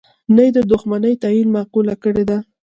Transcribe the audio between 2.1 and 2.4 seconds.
ده.